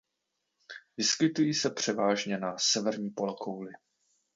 Vyskytují 0.97 1.53
se 1.53 1.69
převážně 1.69 2.37
na 2.37 2.57
severní 2.57 3.09
polokouli. 3.09 3.73